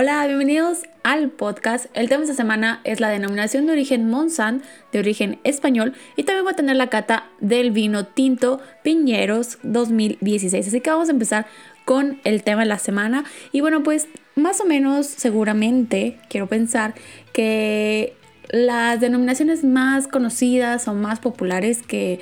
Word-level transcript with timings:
Hola, 0.00 0.24
bienvenidos 0.28 0.84
al 1.02 1.28
podcast. 1.28 1.86
El 1.92 2.08
tema 2.08 2.18
de 2.18 2.30
esta 2.30 2.40
semana 2.40 2.80
es 2.84 3.00
la 3.00 3.08
denominación 3.08 3.66
de 3.66 3.72
origen 3.72 4.08
Monsanto, 4.08 4.64
de 4.92 5.00
origen 5.00 5.40
español, 5.42 5.92
y 6.14 6.22
también 6.22 6.44
voy 6.44 6.52
a 6.52 6.56
tener 6.56 6.76
la 6.76 6.86
cata 6.88 7.24
del 7.40 7.72
vino 7.72 8.06
tinto 8.06 8.60
Piñeros 8.84 9.58
2016. 9.64 10.68
Así 10.68 10.80
que 10.80 10.90
vamos 10.90 11.08
a 11.08 11.10
empezar 11.10 11.46
con 11.84 12.20
el 12.22 12.44
tema 12.44 12.60
de 12.60 12.68
la 12.68 12.78
semana. 12.78 13.24
Y 13.50 13.60
bueno, 13.60 13.82
pues 13.82 14.06
más 14.36 14.60
o 14.60 14.66
menos 14.66 15.08
seguramente 15.08 16.20
quiero 16.28 16.46
pensar 16.46 16.94
que 17.32 18.14
las 18.50 19.00
denominaciones 19.00 19.64
más 19.64 20.06
conocidas 20.06 20.86
o 20.86 20.94
más 20.94 21.18
populares 21.18 21.82
que 21.82 22.20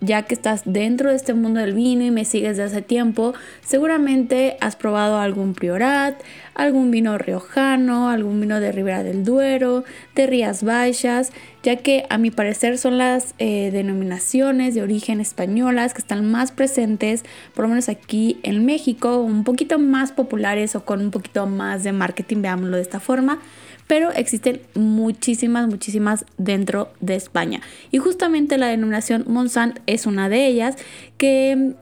ya 0.00 0.22
que 0.22 0.34
estás 0.34 0.62
dentro 0.64 1.10
de 1.10 1.16
este 1.16 1.34
mundo 1.34 1.60
del 1.60 1.74
vino 1.74 2.04
y 2.04 2.10
me 2.10 2.24
sigues 2.24 2.56
de 2.56 2.64
hace 2.64 2.82
tiempo, 2.82 3.34
seguramente 3.64 4.56
has 4.60 4.76
probado 4.76 5.18
algún 5.18 5.54
Priorat, 5.54 6.20
algún 6.54 6.90
vino 6.90 7.18
riojano, 7.18 8.08
algún 8.08 8.40
vino 8.40 8.60
de 8.60 8.72
Ribera 8.72 9.02
del 9.02 9.24
Duero, 9.24 9.84
de 10.14 10.26
Rías 10.26 10.62
Baixas, 10.62 11.32
ya 11.62 11.76
que 11.76 12.06
a 12.10 12.18
mi 12.18 12.30
parecer 12.30 12.78
son 12.78 12.98
las 12.98 13.34
eh, 13.38 13.70
denominaciones 13.72 14.74
de 14.74 14.82
origen 14.82 15.20
españolas 15.20 15.94
que 15.94 16.00
están 16.00 16.30
más 16.30 16.52
presentes, 16.52 17.24
por 17.54 17.64
lo 17.64 17.70
menos 17.70 17.88
aquí 17.88 18.38
en 18.42 18.64
México, 18.64 19.18
un 19.18 19.44
poquito 19.44 19.78
más 19.78 20.12
populares 20.12 20.76
o 20.76 20.84
con 20.84 21.00
un 21.00 21.10
poquito 21.10 21.46
más 21.46 21.82
de 21.82 21.92
marketing, 21.92 22.42
veámoslo 22.42 22.76
de 22.76 22.82
esta 22.82 23.00
forma 23.00 23.40
pero 23.88 24.12
existen 24.12 24.60
muchísimas, 24.74 25.66
muchísimas 25.66 26.24
dentro 26.36 26.92
de 27.00 27.16
España. 27.16 27.60
Y 27.90 27.98
justamente 27.98 28.56
la 28.58 28.68
denominación 28.68 29.24
Monsant 29.26 29.80
es 29.86 30.06
una 30.06 30.28
de 30.28 30.46
ellas 30.46 30.76
que 31.16 31.56
mm, 31.56 31.74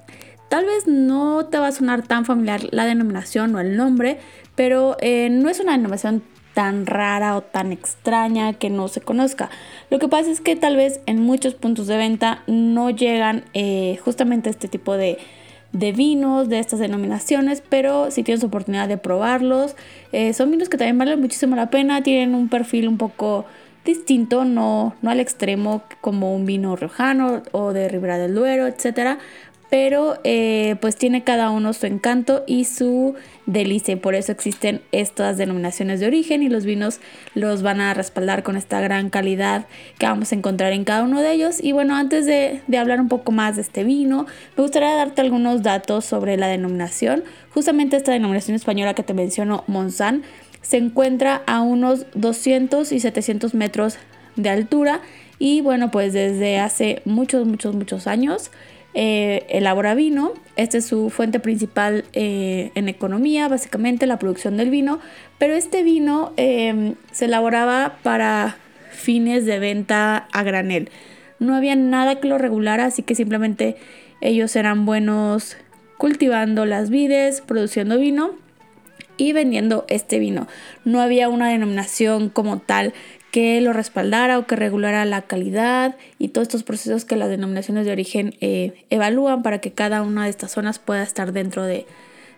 tal 0.48 0.65
vez 0.65 0.87
no 0.87 1.45
te 1.47 1.59
va 1.59 1.67
a 1.67 1.73
sonar 1.73 2.07
tan 2.07 2.25
familiar 2.25 2.63
la 2.71 2.87
denominación 2.87 3.55
o 3.55 3.61
el 3.61 3.77
nombre, 3.77 4.19
pero 4.55 4.97
eh, 5.01 5.29
no 5.31 5.51
es 5.51 5.61
una 5.61 5.73
denominación 5.73 6.23
tan 6.55 6.87
rara 6.87 7.37
o 7.37 7.43
tan 7.43 7.71
extraña 7.71 8.55
que 8.55 8.70
no 8.70 8.89
se 8.89 9.03
conozca. 9.03 9.51
Lo 9.91 9.98
que 9.98 10.09
pasa 10.09 10.31
es 10.31 10.41
que 10.41 10.57
tal 10.57 10.77
vez 10.77 11.01
en 11.05 11.20
muchos 11.20 11.53
puntos 11.53 11.87
de 11.87 11.98
venta 11.98 12.43
no 12.47 12.89
llegan 12.89 13.45
eh, 13.53 13.98
justamente 14.03 14.48
este 14.48 14.69
tipo 14.69 14.97
de 14.97 15.19
de 15.72 15.92
vinos 15.92 16.48
de 16.48 16.59
estas 16.59 16.81
denominaciones, 16.81 17.62
pero 17.69 18.11
si 18.11 18.22
tienes 18.22 18.42
oportunidad 18.45 18.89
de 18.89 18.98
probarlos, 18.98 19.77
eh, 20.12 20.33
son 20.33 20.50
vinos 20.50 20.69
que 20.69 20.78
también 20.78 20.98
valen 20.98 21.20
muchísimo 21.20 21.56
la 21.56 21.70
pena, 21.70 22.03
tienen 22.03 22.34
un 22.34 22.48
perfil 22.48 22.89
un 22.89 22.98
poco 22.98 23.45
distinto, 23.84 24.45
no, 24.45 24.95
no 25.00 25.11
al 25.11 25.20
extremo 25.20 25.83
como 26.00 26.34
un 26.34 26.45
vino 26.45 26.77
riojano 26.77 27.42
o 27.53 27.73
de 27.73 27.89
Ribera 27.89 28.19
del 28.19 28.34
Duero, 28.34 28.67
etcétera, 28.67 29.19
pero 29.70 30.19
eh, 30.25 30.77
pues 30.81 30.97
tiene 30.97 31.25
cada 31.25 31.50
uno 31.50 31.72
su 31.72 31.86
encanto 31.86 32.45
y 32.47 32.64
su 32.64 33.14
delicia. 33.47 34.00
Por 34.00 34.14
eso 34.14 34.33
existen 34.33 34.81
estas 34.92 35.36
denominaciones 35.36 36.00
de 36.00 36.06
origen 36.06 36.42
y 36.42 36.48
los 36.48 36.64
vinos 36.64 37.00
los 37.34 37.62
van 37.62 37.81
a 37.81 37.92
respaldar 37.95 38.42
con 38.42 38.56
esta 38.56 38.81
gran 38.81 39.11
calidad 39.11 39.67
que 39.98 40.06
vamos 40.06 40.33
a 40.33 40.36
encontrar 40.36 40.73
en 40.73 40.84
cada 40.84 41.03
uno 41.03 41.20
de 41.20 41.33
ellos. 41.33 41.62
Y 41.62 41.73
bueno, 41.73 41.97
antes 41.97 42.27
de, 42.27 42.62
de 42.67 42.78
hablar 42.78 43.00
un 43.00 43.08
poco 43.08 43.33
más 43.33 43.56
de 43.56 43.62
este 43.62 43.84
vino, 43.84 44.27
me 44.56 44.62
gustaría 44.62 44.95
darte 44.95 45.20
algunos 45.20 45.63
datos 45.63 46.05
sobre 46.05 46.36
la 46.36 46.48
denominación. 46.48 47.24
Justamente 47.52 47.96
esta 47.96 48.12
denominación 48.12 48.55
española 48.55 48.95
que 48.95 49.02
te 49.02 49.14
menciono, 49.14 49.64
Monsan, 49.67 50.23
se 50.62 50.77
encuentra 50.79 51.42
a 51.46 51.61
unos 51.61 52.07
200 52.14 52.91
y 52.92 53.01
700 53.01 53.55
metros 53.55 53.98
de 54.36 54.51
altura 54.51 55.01
y 55.39 55.61
bueno, 55.61 55.91
pues 55.91 56.12
desde 56.12 56.58
hace 56.58 57.02
muchos, 57.05 57.46
muchos, 57.46 57.74
muchos 57.74 58.07
años 58.07 58.51
eh, 58.98 59.45
elabora 59.51 59.95
vino. 59.95 60.33
Esta 60.57 60.79
es 60.79 60.86
su 60.86 61.11
fuente 61.11 61.39
principal 61.39 62.07
eh, 62.14 62.70
en 62.74 62.89
economía, 62.89 63.46
básicamente 63.46 64.07
la 64.07 64.18
producción 64.18 64.57
del 64.57 64.70
vino. 64.70 65.01
Pero 65.36 65.52
este 65.52 65.83
vino 65.83 66.33
em, 66.39 66.95
se 67.12 67.27
elaboraba 67.27 67.98
para 68.02 68.56
fines 68.90 69.45
de 69.45 69.58
venta 69.58 70.27
a 70.33 70.42
granel. 70.42 70.89
No 71.39 71.55
había 71.55 71.77
nada 71.77 72.20
que 72.20 72.29
lo 72.29 72.39
regulara, 72.39 72.86
así 72.86 73.02
que 73.02 73.14
simplemente 73.14 73.77
ellos 74.23 74.56
eran 74.56 74.86
buenos 74.86 75.58
cultivando 75.98 76.64
las 76.64 76.89
vides, 76.89 77.42
produciendo 77.42 77.98
vino 77.98 78.30
y 79.18 79.35
vendiendo 79.35 79.85
este 79.89 80.18
vino. 80.18 80.48
No 80.86 81.02
había 81.02 81.29
una 81.29 81.51
denominación 81.51 82.30
como 82.30 82.61
tal 82.61 82.95
que 83.36 83.61
lo 83.61 83.74
respaldara 83.74 84.39
o 84.39 84.47
que 84.47 84.57
regulara 84.57 85.05
la 85.05 85.20
calidad 85.20 85.97
y 86.19 86.29
todos 86.29 86.47
estos 86.48 86.63
procesos 86.63 87.05
que 87.05 87.17
las 87.17 87.29
denominaciones 87.29 87.85
de 87.85 87.92
origen 87.92 88.35
eh, 88.41 88.86
evalúan 88.89 89.42
para 89.42 89.58
que 89.58 89.73
cada 89.73 90.01
una 90.01 90.24
de 90.24 90.30
estas 90.30 90.52
zonas 90.52 90.79
pueda 90.79 91.02
estar 91.02 91.33
dentro 91.33 91.63
de, 91.63 91.85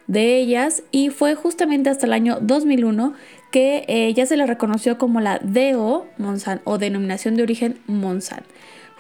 ellas. 0.08 0.82
Y 0.90 1.10
fue 1.10 1.36
justamente 1.36 1.88
hasta 1.88 2.06
el 2.06 2.14
año 2.14 2.38
2001 2.40 3.14
que 3.52 3.84
eh, 3.86 4.12
ya 4.12 4.26
se 4.26 4.36
le 4.36 4.44
reconoció 4.44 4.98
como 4.98 5.20
la 5.20 5.38
DO 5.38 6.08
Monsan 6.18 6.62
o 6.64 6.78
denominación 6.78 7.36
de 7.36 7.44
origen 7.44 7.78
Monsan. 7.86 8.42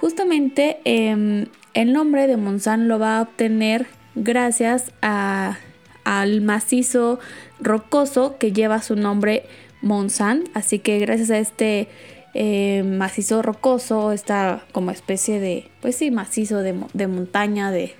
Justamente 0.00 0.78
em, 0.84 1.46
el 1.74 1.92
nombre 1.92 2.28
de 2.28 2.36
Monsan 2.36 2.86
lo 2.86 3.00
va 3.00 3.18
a 3.18 3.22
obtener 3.22 3.88
gracias 4.14 4.92
al 5.00 6.42
macizo 6.42 7.18
rocoso 7.58 8.38
que 8.38 8.52
lleva 8.52 8.82
su 8.82 8.94
nombre 8.94 9.42
Monsan, 9.82 10.44
así 10.54 10.78
que 10.78 10.98
gracias 10.98 11.30
a 11.30 11.38
este 11.38 11.88
eh, 12.34 12.82
macizo 12.84 13.42
rocoso, 13.42 14.12
esta 14.12 14.64
como 14.72 14.90
especie 14.90 15.40
de, 15.40 15.70
pues 15.80 15.96
sí, 15.96 16.10
macizo 16.10 16.58
de, 16.58 16.72
montaña, 17.06 17.70
de, 17.70 17.94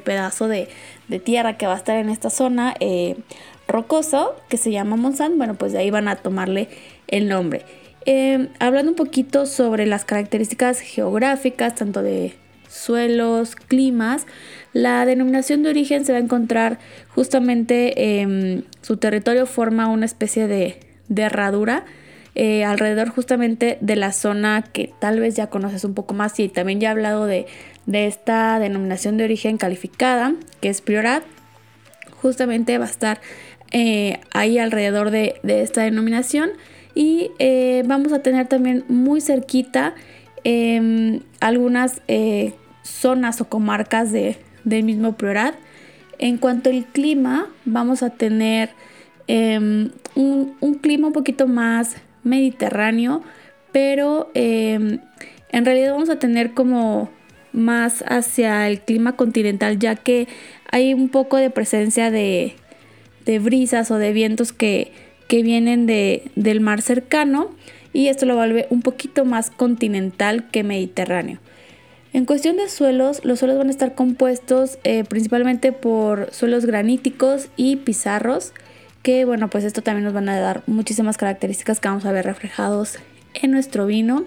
pedazo 0.00 0.48
de, 0.48 0.68
tierra 1.24 1.56
que 1.56 1.66
va 1.66 1.74
a 1.74 1.78
estar 1.78 1.96
en 1.96 2.08
esta 2.08 2.30
zona 2.30 2.74
eh, 2.80 3.16
rocoso, 3.66 4.36
que 4.48 4.56
se 4.56 4.70
llama 4.70 4.96
Monsan, 4.96 5.38
bueno, 5.38 5.54
pues 5.54 5.72
de 5.72 5.78
ahí 5.78 5.90
van 5.90 6.08
a 6.08 6.16
tomarle 6.16 6.68
el 7.08 7.28
nombre. 7.28 7.62
Eh, 8.06 8.48
hablando 8.58 8.90
un 8.90 8.96
poquito 8.96 9.46
sobre 9.46 9.86
las 9.86 10.04
características 10.04 10.80
geográficas, 10.80 11.74
tanto 11.74 12.02
de 12.02 12.34
suelos, 12.68 13.56
climas, 13.56 14.26
la 14.72 15.06
denominación 15.06 15.62
de 15.62 15.70
origen 15.70 16.04
se 16.04 16.12
va 16.12 16.18
a 16.18 16.20
encontrar 16.20 16.78
justamente, 17.14 18.20
en 18.20 18.66
su 18.82 18.98
territorio 18.98 19.46
forma 19.46 19.88
una 19.88 20.04
especie 20.04 20.48
de, 20.48 20.80
de 21.08 21.22
herradura 21.22 21.84
eh, 22.36 22.64
alrededor 22.64 23.10
justamente 23.10 23.78
de 23.80 23.94
la 23.94 24.10
zona 24.10 24.64
que 24.72 24.92
tal 24.98 25.20
vez 25.20 25.36
ya 25.36 25.46
conoces 25.48 25.84
un 25.84 25.94
poco 25.94 26.14
más 26.14 26.40
y 26.40 26.48
también 26.48 26.80
ya 26.80 26.88
he 26.88 26.90
hablado 26.90 27.26
de, 27.26 27.46
esta 27.92 28.58
denominación 28.58 29.16
de 29.16 29.24
origen 29.24 29.56
calificada 29.56 30.34
que 30.60 30.68
es 30.68 30.80
Priorat 30.80 31.22
justamente 32.20 32.76
va 32.78 32.86
a 32.86 32.88
estar 32.88 33.20
eh, 33.70 34.18
ahí 34.32 34.58
alrededor 34.58 35.10
de, 35.10 35.40
esta 35.44 35.82
denominación. 35.82 36.50
Y 36.94 37.30
eh, 37.38 37.82
vamos 37.86 38.12
a 38.12 38.20
tener 38.20 38.46
también 38.46 38.84
muy 38.88 39.20
cerquita 39.20 39.94
em, 40.44 41.20
algunas 41.40 42.00
zonas 42.82 43.40
o 43.40 43.48
comarcas 43.48 44.12
de, 44.12 44.38
del 44.64 44.84
mismo 44.84 45.16
Priorat. 45.16 45.54
En 46.18 46.38
cuanto 46.38 46.70
al 46.70 46.84
clima 46.86 47.48
vamos 47.64 48.02
a 48.02 48.10
tener 48.10 48.70
Em, 49.26 49.90
un, 50.14 50.78
clima 50.82 51.06
un 51.06 51.12
poquito 51.12 51.46
más 51.46 51.96
mediterráneo, 52.24 53.22
pero 53.72 54.30
em, 54.34 54.98
en 55.50 55.64
realidad 55.64 55.92
vamos 55.92 56.10
a 56.10 56.18
tener 56.18 56.52
como 56.52 57.10
más 57.52 58.04
hacia 58.06 58.68
el 58.68 58.80
clima 58.80 59.16
continental, 59.16 59.78
ya 59.78 59.96
que 59.96 60.28
hay 60.70 60.92
un 60.92 61.08
poco 61.08 61.36
de 61.38 61.50
presencia 61.50 62.10
de, 62.10 62.54
brisas 63.40 63.90
o 63.90 63.96
de 63.96 64.12
vientos 64.12 64.52
que, 64.52 64.92
vienen 65.28 65.84
del 65.86 66.60
mar 66.60 66.80
cercano 66.80 67.50
y 67.92 68.06
esto 68.06 68.24
lo 68.24 68.36
vuelve 68.36 68.68
un 68.70 68.82
poquito 68.82 69.24
más 69.24 69.50
continental 69.50 70.48
que 70.52 70.62
mediterráneo. 70.62 71.40
En 72.12 72.24
cuestión 72.24 72.56
de 72.56 72.68
suelos, 72.68 73.24
los 73.24 73.40
suelos 73.40 73.58
van 73.58 73.66
a 73.66 73.72
estar 73.72 73.96
compuestos 73.96 74.78
eh, 74.84 75.02
principalmente 75.02 75.72
por 75.72 76.32
suelos 76.32 76.66
graníticos 76.66 77.48
y 77.56 77.74
pizarros 77.74 78.52
que 79.04 79.26
bueno, 79.26 79.50
pues 79.50 79.64
esto 79.64 79.82
también 79.82 80.04
nos 80.04 80.14
van 80.14 80.30
a 80.30 80.40
dar 80.40 80.62
muchísimas 80.66 81.18
características 81.18 81.78
que 81.78 81.88
vamos 81.88 82.06
a 82.06 82.12
ver 82.12 82.24
reflejados 82.24 82.98
en 83.34 83.50
nuestro 83.50 83.84
vino. 83.84 84.24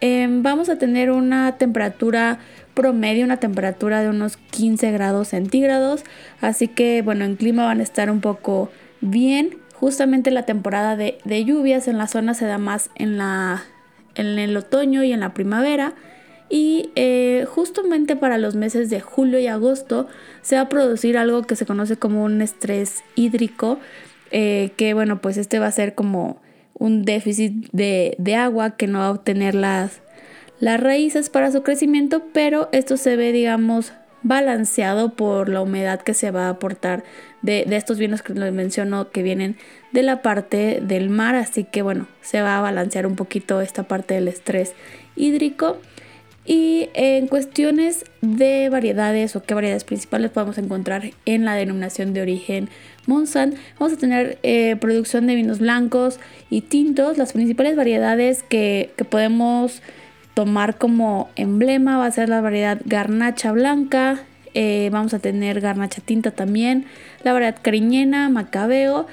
Em, 0.00 0.42
vamos 0.42 0.70
a 0.70 0.78
tener 0.78 1.10
una 1.10 1.58
temperatura 1.58 2.38
promedio, 2.72 3.26
una 3.26 3.36
temperatura 3.36 4.00
de 4.00 4.08
unos 4.08 4.38
15 4.38 4.92
grados 4.92 5.28
centígrados, 5.28 6.04
así 6.40 6.68
que 6.68 7.02
bueno, 7.02 7.26
en 7.26 7.36
clima 7.36 7.66
van 7.66 7.80
a 7.80 7.82
estar 7.82 8.10
un 8.10 8.22
poco 8.22 8.70
bien. 9.02 9.58
Justamente 9.74 10.30
la 10.30 10.44
temporada 10.44 10.96
de, 10.96 11.18
lluvias 11.44 11.86
en 11.86 11.98
la 11.98 12.06
zona 12.06 12.32
se 12.32 12.46
da 12.46 12.56
más 12.56 12.88
en 12.94 13.18
la, 13.18 13.62
en 14.14 14.38
el 14.38 14.56
otoño 14.56 15.04
y 15.04 15.12
en 15.12 15.20
la 15.20 15.34
primavera. 15.34 15.92
Y 16.50 16.90
eh, 16.94 17.46
justamente 17.48 18.16
para 18.16 18.38
los 18.38 18.54
meses 18.54 18.88
de 18.88 19.00
julio 19.00 19.38
y 19.38 19.46
agosto 19.46 20.06
se 20.42 20.56
va 20.56 20.62
a 20.62 20.68
producir 20.68 21.18
algo 21.18 21.42
que 21.42 21.56
se 21.56 21.66
conoce 21.66 21.96
como 21.96 22.24
un 22.24 22.40
estrés 22.40 23.04
hídrico, 23.14 23.78
eh, 24.30 24.70
que 24.76 24.94
bueno, 24.94 25.20
pues 25.20 25.36
este 25.36 25.58
va 25.58 25.66
a 25.66 25.72
ser 25.72 25.94
como 25.94 26.40
un 26.74 27.04
déficit 27.04 27.68
de, 27.72 28.16
agua 28.36 28.76
que 28.76 28.86
no 28.86 29.00
va 29.00 29.06
a 29.06 29.10
obtener 29.10 29.54
las, 29.54 30.00
las 30.60 30.80
raíces 30.80 31.28
para 31.28 31.50
su 31.50 31.62
crecimiento, 31.62 32.22
pero 32.32 32.68
esto 32.72 32.96
se 32.96 33.16
ve, 33.16 33.32
digamos, 33.32 33.92
balanceado 34.22 35.14
por 35.14 35.48
la 35.48 35.60
humedad 35.60 36.00
que 36.00 36.14
se 36.14 36.30
va 36.30 36.46
a 36.46 36.50
aportar 36.50 37.04
de, 37.42 37.64
de, 37.66 37.76
estos 37.76 37.98
vinos 37.98 38.22
que 38.22 38.32
les 38.32 38.52
menciono 38.52 39.10
que 39.10 39.22
vienen 39.22 39.56
de 39.92 40.02
la 40.02 40.22
parte 40.22 40.80
del 40.82 41.10
mar, 41.10 41.34
así 41.34 41.64
que 41.64 41.82
bueno, 41.82 42.06
se 42.20 42.40
va 42.40 42.58
a 42.58 42.60
balancear 42.60 43.06
un 43.06 43.16
poquito 43.16 43.60
esta 43.60 43.84
parte 43.84 44.14
del 44.14 44.28
estrés 44.28 44.74
hídrico. 45.14 45.78
Y 46.48 46.88
en 46.94 47.26
cuestiones 47.26 48.06
de 48.22 48.70
variedades 48.70 49.36
o 49.36 49.42
qué 49.42 49.52
variedades 49.52 49.84
principales 49.84 50.30
podemos 50.30 50.56
encontrar 50.56 51.10
en 51.26 51.44
la 51.44 51.54
denominación 51.54 52.14
de 52.14 52.22
origen 52.22 52.70
Monsanto, 53.04 53.58
vamos 53.78 53.92
a 53.92 54.00
tener 54.00 54.38
eh, 54.42 54.76
producción 54.80 55.26
de 55.26 55.34
vinos 55.34 55.58
blancos 55.58 56.18
y 56.48 56.62
tintos. 56.62 57.18
Las 57.18 57.34
principales 57.34 57.76
variedades 57.76 58.42
que, 58.42 58.90
podemos 59.10 59.82
tomar 60.32 60.78
como 60.78 61.28
emblema 61.36 61.98
va 61.98 62.06
a 62.06 62.10
ser 62.10 62.30
la 62.30 62.40
variedad 62.40 62.80
garnacha 62.86 63.52
blanca, 63.52 64.24
eh, 64.54 64.88
vamos 64.90 65.12
a 65.12 65.18
tener 65.18 65.60
garnacha 65.60 66.00
tinta 66.00 66.30
también, 66.30 66.86
la 67.24 67.34
variedad 67.34 67.58
cariñena, 67.60 68.30
macabeo. 68.30 69.06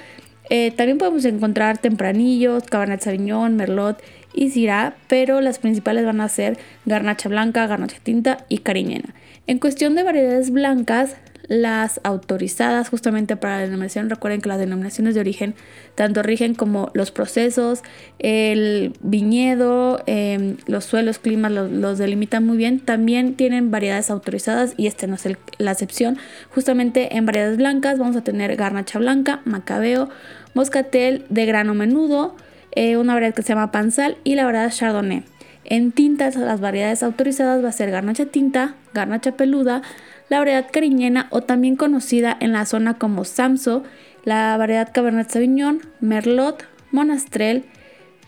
Eh, 0.49 0.71
también 0.71 0.99
podemos 0.99 1.25
encontrar 1.25 1.79
tempranillos, 1.79 2.63
cabernet 2.63 3.01
sauvignon, 3.01 3.57
merlot 3.57 4.01
y 4.35 4.49
Syrah, 4.49 4.95
pero 5.07 5.41
las 5.41 5.59
principales 5.59 6.05
van 6.05 6.21
a 6.21 6.29
ser 6.29 6.57
garnacha 6.85 7.29
blanca, 7.29 7.65
garnacha 7.67 7.97
tinta 8.03 8.45
y 8.49 8.59
cariñena. 8.59 9.15
En 9.47 9.59
cuestión 9.59 9.95
de 9.95 10.03
variedades 10.03 10.51
blancas, 10.51 11.15
las 11.47 11.99
autorizadas 12.03 12.89
justamente 12.89 13.35
para 13.37 13.57
la 13.57 13.61
denominación, 13.63 14.09
recuerden 14.09 14.41
que 14.41 14.49
las 14.49 14.59
denominaciones 14.59 15.13
de 15.13 15.21
origen 15.21 15.55
tanto 15.93 16.23
rigen 16.23 16.55
como 16.55 16.89
los 16.93 17.11
procesos, 17.11 17.83
el 18.19 18.93
viñedo, 19.01 20.01
em, 20.07 20.57
los 20.65 20.85
suelos, 20.85 21.19
climas 21.19 21.51
los, 21.51 21.97
delimitan 21.97 22.45
muy 22.45 22.57
bien. 22.57 22.79
También 22.79 23.35
tienen 23.35 23.71
variedades 23.71 24.09
autorizadas 24.09 24.73
y 24.77 24.87
este 24.87 25.07
no 25.07 25.15
es 25.15 25.27
la 25.57 25.71
excepción. 25.71 26.17
Justamente 26.53 27.15
en 27.15 27.25
variedades 27.25 27.57
blancas 27.57 27.99
vamos 27.99 28.15
a 28.15 28.23
tener 28.23 28.55
garnacha 28.55 28.99
blanca, 28.99 29.41
macabeo, 29.45 30.09
moscatel 30.53 31.25
de 31.29 31.45
grano 31.45 31.73
menudo, 31.73 32.35
eh, 32.75 32.97
una 32.97 33.13
variedad 33.13 33.33
que 33.33 33.41
se 33.41 33.49
llama 33.49 33.71
Pansal 33.71 34.17
y 34.23 34.35
la 34.35 34.45
variedad 34.45 34.71
Chardonnay. 34.71 35.23
En 35.63 35.91
tintas, 35.91 36.35
las 36.35 36.59
variedades 36.59 37.01
autorizadas 37.01 37.63
va 37.63 37.69
a 37.69 37.71
ser 37.71 37.89
garnacha 37.89 38.27
tinta, 38.27 38.75
garnacha 38.93 39.31
peluda, 39.31 39.81
la 40.29 40.39
variedad 40.39 40.67
cariñena 40.71 41.27
o 41.31 41.41
también 41.41 41.75
conocida 41.75 42.35
en 42.39 42.53
la 42.53 42.65
zona 42.65 42.95
como 42.95 43.25
Samso, 43.25 43.83
la 44.23 44.55
variedad 44.57 44.91
Cabernet 44.93 45.29
Sauvignon, 45.29 45.81
Merlot, 46.01 46.65
Monastrell, 46.91 47.65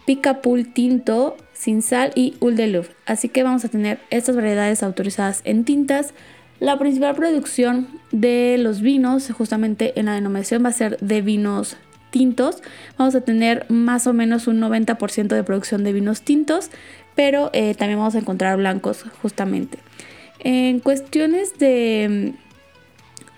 Picapul 0.05 0.73
Tinto, 0.73 1.37
Sin 1.53 1.81
Sal 1.81 2.11
y 2.15 2.35
Ul 2.39 2.57
Así 3.05 3.29
que 3.29 3.43
vamos 3.43 3.65
a 3.65 3.69
tener 3.69 3.99
estas 4.09 4.35
variedades 4.35 4.81
autorizadas 4.81 5.41
en 5.43 5.63
tintas. 5.63 6.13
La 6.59 6.79
principal 6.79 7.15
producción 7.15 7.87
de 8.11 8.57
los 8.57 8.81
vinos, 8.81 9.29
justamente 9.31 9.99
en 9.99 10.07
la 10.07 10.13
denominación, 10.13 10.63
va 10.63 10.69
a 10.69 10.73
ser 10.73 10.97
de 10.99 11.21
vinos 11.21 11.77
tintos. 12.09 12.61
Vamos 12.97 13.15
a 13.15 13.21
tener 13.21 13.65
más 13.69 14.07
o 14.07 14.13
menos 14.13 14.47
un 14.47 14.59
90% 14.59 15.27
de 15.27 15.43
producción 15.43 15.83
de 15.83 15.93
vinos 15.93 16.21
tintos, 16.21 16.69
pero 17.15 17.49
eh, 17.53 17.75
también 17.75 17.99
vamos 17.99 18.15
a 18.15 18.19
encontrar 18.19 18.57
blancos 18.57 19.03
justamente. 19.21 19.79
En 20.39 20.79
cuestiones 20.79 21.57
de, 21.57 22.33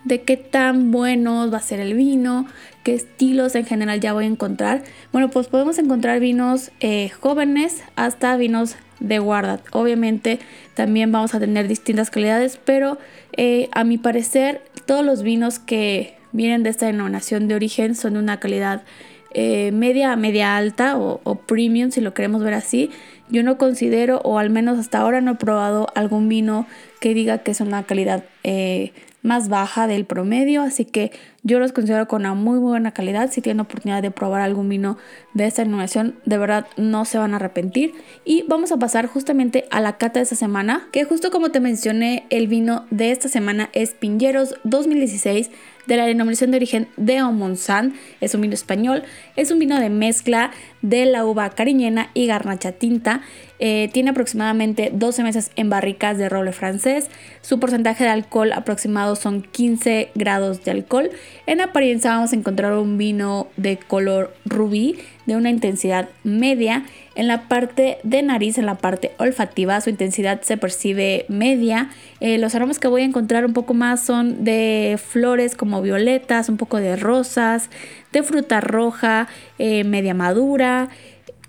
de 0.04 0.22
qué 0.22 0.38
tan 0.38 0.92
buenos 0.92 1.52
va 1.52 1.58
a 1.58 1.62
ser 1.62 1.80
el 1.80 1.94
vino, 1.94 2.46
qué 2.84 2.94
estilos 2.94 3.56
en 3.56 3.66
general 3.66 4.00
ya 4.00 4.14
voy 4.14 4.26
a 4.26 4.28
encontrar. 4.28 4.84
Bueno, 5.12 5.30
pues 5.30 5.48
podemos 5.48 5.78
encontrar 5.78 6.20
vinos 6.20 6.72
eh, 6.80 7.10
jóvenes 7.10 7.84
hasta 7.96 8.36
vinos 8.38 8.76
de 9.00 9.20
guarda. 9.20 9.62
Obviamente 9.72 10.40
también 10.74 11.12
vamos 11.12 11.34
a 11.34 11.40
tener 11.40 11.68
distintas 11.68 12.10
calidades, 12.10 12.60
pero 12.64 12.98
eh, 13.34 13.70
a 13.72 13.84
mi 13.84 13.98
parecer 13.98 14.62
todos 14.86 15.06
los 15.06 15.24
vinos 15.24 15.60
que 15.60 16.19
vienen 16.32 16.64
de 16.64 16.70
esta 16.70 16.86
denominación 16.86 17.48
de 17.48 17.56
origen 17.56 17.96
son 17.96 18.14
de 18.14 18.20
una 18.20 18.40
calidad 18.40 18.84
eh, 19.32 19.72
media 19.72 20.12
a 20.12 20.16
media 20.16 20.58
alta 20.58 20.98
o, 20.98 21.36
premium 21.46 21.92
si 21.92 22.02
lo 22.02 22.14
queremos 22.14 22.44
ver 22.44 22.54
así. 22.54 22.90
Yo 23.30 23.44
no 23.44 23.58
considero 23.58 24.22
o 24.24 24.40
al 24.40 24.50
menos 24.50 24.80
hasta 24.80 25.00
ahora 25.00 25.22
no 25.22 25.32
he 25.32 25.36
probado 25.36 25.88
algún 25.94 26.30
vino 26.30 26.66
que 27.00 27.14
diga 27.14 27.40
que 27.40 27.52
es 27.52 27.62
una 27.62 27.84
calidad 27.84 28.24
eh, 28.44 28.92
más 29.22 29.50
baja 29.50 29.86
del 29.86 30.06
promedio, 30.06 30.62
así 30.62 30.86
que 30.86 31.12
yo 31.44 31.60
los 31.60 31.74
considero 31.74 32.08
con 32.08 32.22
una 32.22 32.34
muy 32.34 32.58
buena 32.58 32.92
calidad. 32.92 33.32
Si 33.32 33.42
tienen 33.42 33.60
oportunidad 33.60 34.02
de 34.02 34.12
probar 34.12 34.42
algún 34.42 34.70
vino 34.70 34.98
de 35.34 35.46
esta 35.46 35.64
denominación, 35.64 36.16
de 36.26 36.38
verdad 36.38 36.68
no 36.78 37.06
se 37.06 37.18
van 37.18 37.34
a 37.34 37.36
arrepentir. 37.36 37.94
Y 38.26 38.46
vamos 38.48 38.72
a 38.72 38.78
pasar 38.78 39.08
justamente 39.08 39.66
a 39.72 39.82
la 39.82 39.98
cata 39.98 40.20
de 40.20 40.24
esta 40.24 40.36
semana, 40.36 40.88
que 40.92 41.04
justo 41.04 41.32
como 41.32 41.52
te 41.52 41.60
mencioné, 41.60 42.26
el 42.30 42.48
vino 42.48 42.86
de 42.92 43.12
esta 43.12 43.30
semana 43.30 43.70
es 43.74 43.92
Pinjeros 43.94 44.56
2016 44.64 45.52
de 45.90 45.98
la 45.98 46.06
denominación 46.06 46.52
de 46.52 46.58
origen 46.58 46.88
de 46.98 47.22
Omonsan. 47.22 47.96
Es 48.22 48.36
un 48.36 48.42
vino 48.42 48.54
español, 48.54 49.04
es 49.36 49.50
un 49.52 49.58
vino 49.58 49.80
de 49.80 49.90
mezcla 49.90 50.52
de 50.84 51.06
la 51.06 51.26
uva 51.26 51.50
cariñena 51.50 52.12
y 52.14 52.28
garnacha 52.28 52.72
tinta. 52.74 53.22
Eh, 53.58 53.90
tiene 53.92 54.12
aproximadamente 54.12 54.92
12 54.94 55.24
meses 55.24 55.52
en 55.56 55.70
barricas 55.70 56.18
de 56.18 56.30
roble 56.30 56.54
francés. 56.54 57.10
Su 57.42 57.60
porcentaje 57.60 58.04
de 58.04 58.12
alcohol 58.12 58.54
aproximado 58.54 59.16
son 59.16 59.42
15 59.42 60.12
grados 60.14 60.64
de 60.64 60.72
alcohol. 60.72 61.10
En 61.48 61.60
apariencia 61.60 62.12
vamos 62.12 62.32
a 62.32 62.36
encontrar 62.36 62.74
un 62.74 62.98
vino 62.98 63.48
de 63.58 63.78
color 63.78 64.34
rubí 64.46 65.00
de 65.30 65.38
una 65.38 65.50
intensidad 65.50 66.10
media. 66.24 66.84
En 67.16 67.28
la 67.28 67.48
parte 67.48 68.00
de 68.04 68.22
nariz, 68.22 68.58
en 68.58 68.66
la 68.66 68.76
parte 68.76 69.12
olfativa, 69.18 69.80
su 69.80 69.90
intensidad 69.90 70.42
se 70.42 70.58
percibe 70.58 71.26
media. 71.30 71.90
Eh, 72.20 72.38
los 72.38 72.56
aromas 72.56 72.80
que 72.80 72.90
voy 72.90 73.04
a 73.04 73.06
encontrar 73.06 73.46
un 73.46 73.54
poco 73.54 73.74
más 73.74 74.04
son 74.04 74.44
de 74.44 75.00
flores 75.02 75.56
como 75.56 75.82
violetas, 75.82 76.50
un 76.50 76.58
poco 76.58 76.78
de 76.78 76.96
rosas, 76.98 77.70
de 78.12 78.24
fruta 78.24 78.60
roja, 78.60 79.28
eh, 79.58 79.86
media 79.86 80.14
madura 80.14 80.90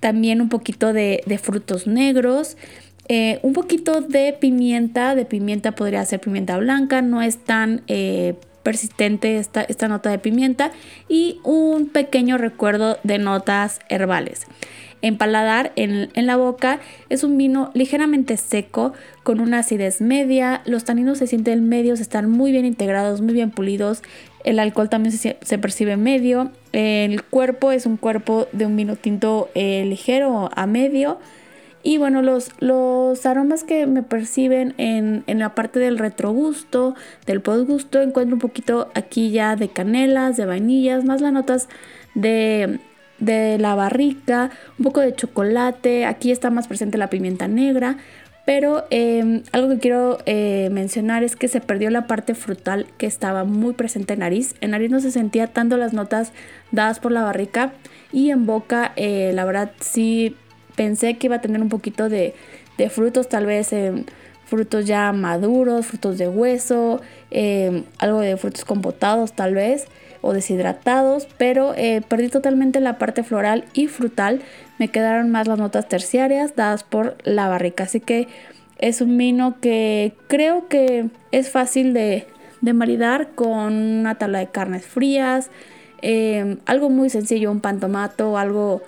también 0.00 0.40
un 0.40 0.48
poquito 0.48 0.92
de, 0.92 1.40
frutos 1.42 1.86
negros, 1.86 2.56
eh, 3.08 3.38
un 3.42 3.52
poquito 3.52 4.00
de 4.00 4.34
pimienta, 4.38 5.14
de 5.14 5.26
pimienta 5.26 5.72
podría 5.72 6.04
ser 6.06 6.20
pimienta 6.20 6.56
blanca, 6.56 7.02
no 7.02 7.20
es 7.20 7.36
tan 7.36 7.82
persistente 8.62 9.38
esta, 9.38 9.62
esta, 9.62 9.88
nota 9.88 10.10
de 10.10 10.18
pimienta 10.18 10.72
y 11.08 11.40
un 11.44 11.88
pequeño 11.88 12.38
recuerdo 12.38 12.98
de 13.02 13.18
notas 13.18 13.80
herbales. 13.88 14.46
En 15.02 15.16
paladar, 15.16 15.72
en, 15.76 16.10
en, 16.12 16.26
la 16.26 16.36
boca, 16.36 16.78
es 17.08 17.24
un 17.24 17.38
vino 17.38 17.70
ligeramente 17.72 18.36
seco, 18.36 18.92
con 19.22 19.40
una 19.40 19.60
acidez 19.60 20.02
media. 20.02 20.60
Los 20.66 20.84
taninos 20.84 21.18
se 21.18 21.26
sienten 21.26 21.68
medios, 21.70 22.00
están 22.00 22.30
muy 22.30 22.52
bien 22.52 22.66
integrados, 22.66 23.22
muy 23.22 23.32
bien 23.32 23.50
pulidos. 23.50 24.02
El 24.44 24.58
alcohol 24.58 24.88
también 24.88 25.12
se, 25.16 25.58
percibe 25.58 25.96
medio. 25.96 26.50
El 26.72 27.22
cuerpo 27.22 27.72
es 27.72 27.86
un 27.86 27.96
cuerpo 27.96 28.46
de 28.52 28.66
un 28.66 28.76
vino 28.76 28.96
tinto 28.96 29.50
eh, 29.54 29.84
ligero 29.86 30.50
a 30.54 30.66
medio. 30.66 31.18
Y 31.82 31.96
bueno, 31.96 32.20
los, 32.20 32.50
los 32.60 33.24
aromas 33.24 33.64
que 33.64 33.86
me 33.86 34.02
perciben 34.02 34.74
en, 34.76 35.24
la 35.26 35.54
parte 35.54 35.78
del 35.78 35.98
retrogusto, 35.98 36.94
del 37.26 37.40
postgusto, 37.40 38.02
encuentro 38.02 38.36
un 38.36 38.40
poquito 38.40 38.90
aquí 38.94 39.30
ya 39.30 39.56
de 39.56 39.68
canelas, 39.68 40.36
de 40.36 40.44
vainillas, 40.44 41.04
más 41.04 41.22
las 41.22 41.32
notas 41.32 41.68
de, 42.14 42.80
de 43.18 43.58
la 43.58 43.74
barrica, 43.74 44.50
un 44.78 44.84
poco 44.84 45.00
de 45.00 45.14
chocolate. 45.14 46.04
Aquí 46.04 46.30
está 46.30 46.50
más 46.50 46.68
presente 46.68 46.98
la 46.98 47.08
pimienta 47.08 47.48
negra. 47.48 47.96
Pero 48.44 48.84
em, 48.90 49.42
algo 49.52 49.68
que 49.68 49.78
quiero 49.78 50.18
eh, 50.26 50.70
mencionar 50.72 51.22
es 51.22 51.36
que 51.36 51.46
se 51.46 51.60
perdió 51.60 51.88
la 51.90 52.06
parte 52.06 52.34
frutal 52.34 52.86
que 52.98 53.06
estaba 53.06 53.44
muy 53.44 53.74
presente 53.74 54.14
en 54.14 54.20
nariz. 54.20 54.54
En 54.60 54.72
nariz 54.72 54.90
no 54.90 55.00
se 55.00 55.12
sentía 55.12 55.46
tanto 55.46 55.76
las 55.76 55.92
notas 55.92 56.32
dadas 56.72 56.98
por 56.98 57.12
la 57.12 57.22
barrica 57.22 57.72
y 58.12 58.30
en 58.30 58.46
boca 58.46 58.92
eh, 58.96 59.30
la 59.34 59.44
verdad 59.44 59.70
sí 59.78 60.36
pensé 60.80 61.18
que 61.18 61.26
iba 61.26 61.36
a 61.36 61.40
tener 61.42 61.60
un 61.60 61.68
poquito 61.68 62.08
de, 62.08 62.34
frutos, 62.88 63.28
tal 63.28 63.44
vez 63.44 63.70
em, 63.74 64.06
frutos 64.46 64.86
ya 64.86 65.12
maduros, 65.12 65.84
frutos 65.84 66.16
de 66.16 66.26
hueso, 66.26 67.02
em, 67.30 67.84
algo 67.98 68.20
de 68.20 68.38
frutos 68.38 68.64
compotados 68.64 69.34
tal 69.34 69.52
vez 69.52 69.88
o 70.22 70.32
deshidratados, 70.32 71.28
pero 71.36 71.74
eh, 71.76 72.00
perdí 72.08 72.28
totalmente 72.28 72.80
la 72.80 72.96
parte 72.96 73.22
floral 73.22 73.66
y 73.74 73.88
frutal. 73.88 74.40
Me 74.78 74.88
quedaron 74.88 75.30
más 75.30 75.46
las 75.46 75.58
notas 75.58 75.86
terciarias 75.86 76.56
dadas 76.56 76.82
por 76.82 77.18
la 77.24 77.46
barrica. 77.46 77.84
Así 77.84 78.00
que 78.00 78.28
es 78.78 79.02
un 79.02 79.18
vino 79.18 79.60
que 79.60 80.14
creo 80.28 80.66
que 80.68 81.10
es 81.30 81.50
fácil 81.50 81.92
de, 81.92 82.26
maridar 82.62 83.32
con 83.34 83.74
una 83.74 84.14
tabla 84.14 84.38
de 84.38 84.46
carnes 84.46 84.86
frías. 84.86 85.50
Eh, 86.00 86.56
algo 86.64 86.88
muy 86.88 87.10
sencillo, 87.10 87.50
un 87.50 87.60
pan 87.60 87.80
tomato, 87.80 88.38
algo 88.38 88.80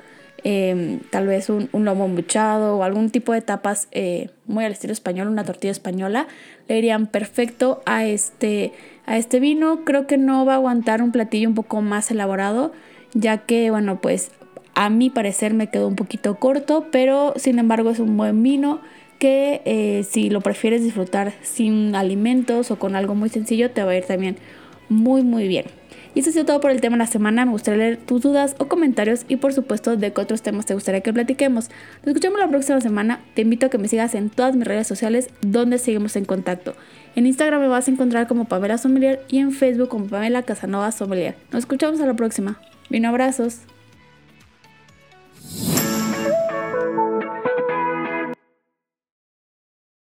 em, 0.44 1.00
tal 1.10 1.26
vez 1.26 1.48
un, 1.48 1.68
lomo 1.72 2.04
embuchado 2.06 2.76
o 2.76 2.82
algún 2.82 3.10
tipo 3.10 3.32
de 3.32 3.40
tapas 3.40 3.88
eh, 3.92 4.30
muy 4.46 4.64
al 4.64 4.72
estilo 4.72 4.92
español, 4.92 5.28
una 5.28 5.44
tortilla 5.44 5.70
española, 5.70 6.26
le 6.68 6.78
irían 6.78 7.06
perfecto 7.06 7.82
a 7.86 8.06
este, 8.06 8.72
a 9.06 9.16
este 9.16 9.40
vino. 9.40 9.84
Creo 9.84 10.06
que 10.06 10.18
no 10.18 10.44
va 10.44 10.54
a 10.54 10.56
aguantar 10.56 11.02
un 11.02 11.12
platillo 11.12 11.48
un 11.48 11.54
poco 11.54 11.80
más 11.80 12.10
elaborado, 12.10 12.72
ya 13.14 13.38
que, 13.38 13.70
bueno, 13.70 14.00
pues 14.00 14.30
a 14.74 14.90
mi 14.90 15.10
parecer 15.10 15.54
me 15.54 15.68
quedó 15.68 15.88
un 15.88 15.96
poquito 15.96 16.36
corto, 16.36 16.86
pero 16.90 17.34
sin 17.36 17.58
embargo 17.58 17.90
es 17.90 17.98
un 17.98 18.16
buen 18.16 18.42
vino 18.42 18.80
que 19.18 19.62
eh, 19.64 20.04
si 20.04 20.30
lo 20.30 20.40
prefieres 20.40 20.82
disfrutar 20.82 21.32
sin 21.42 21.94
alimentos 21.94 22.70
o 22.70 22.78
con 22.78 22.96
algo 22.96 23.14
muy 23.14 23.28
sencillo, 23.28 23.70
te 23.70 23.84
va 23.84 23.92
a 23.92 23.96
ir 23.96 24.04
también 24.04 24.36
muy 24.88 25.22
muy 25.22 25.46
bien. 25.46 25.66
Y 26.14 26.20
eso 26.20 26.30
ha 26.30 26.32
sido 26.32 26.44
todo 26.44 26.60
por 26.60 26.70
el 26.70 26.80
tema 26.80 26.96
de 26.96 27.00
la 27.00 27.06
semana. 27.06 27.44
Me 27.44 27.52
gustaría 27.52 27.78
leer 27.78 27.96
tus 27.96 28.22
dudas 28.22 28.54
o 28.58 28.68
comentarios 28.68 29.24
y 29.28 29.36
por 29.36 29.52
supuesto 29.52 29.96
de 29.96 30.12
qué 30.12 30.20
otros 30.20 30.42
temas 30.42 30.66
te 30.66 30.74
gustaría 30.74 31.00
que 31.00 31.12
platiquemos. 31.12 31.70
Nos 32.00 32.08
escuchamos 32.08 32.38
la 32.38 32.48
próxima 32.48 32.80
semana. 32.80 33.20
Te 33.34 33.42
invito 33.42 33.66
a 33.66 33.70
que 33.70 33.78
me 33.78 33.88
sigas 33.88 34.14
en 34.14 34.30
todas 34.30 34.54
mis 34.54 34.66
redes 34.66 34.86
sociales 34.86 35.30
donde 35.40 35.78
seguimos 35.78 36.16
en 36.16 36.24
contacto. 36.24 36.74
En 37.16 37.26
Instagram 37.26 37.60
me 37.60 37.68
vas 37.68 37.88
a 37.88 37.90
encontrar 37.90 38.26
como 38.26 38.44
Pamela 38.46 38.78
Sommelier 38.78 39.24
y 39.28 39.38
en 39.38 39.52
Facebook 39.52 39.88
como 39.88 40.06
Pamela 40.06 40.42
Casanova 40.42 40.92
Sommelier. 40.92 41.36
Nos 41.50 41.60
escuchamos 41.60 42.00
a 42.00 42.06
la 42.06 42.14
próxima. 42.14 42.60
Vino 42.90 43.08
abrazos. 43.08 43.60